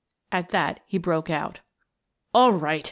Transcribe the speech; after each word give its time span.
At 0.31 0.49
that 0.49 0.79
he 0.87 0.97
broke 0.97 1.29
out" 1.29 1.59
All 2.33 2.53
right! 2.53 2.79